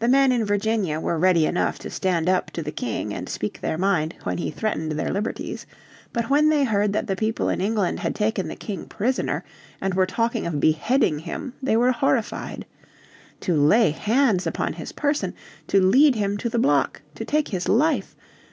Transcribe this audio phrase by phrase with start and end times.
[0.00, 3.60] The men in Virginia were ready enough to stand up to the King and speak
[3.60, 5.66] their mind when he threatened their liberties.
[6.12, 9.44] But when they heard that the people in England had taken the King prisoner
[9.80, 12.66] and were talking of beheading him they were horrified.
[13.42, 15.32] To lay bands upon his person,
[15.68, 18.16] to lead him to the block, to take his life!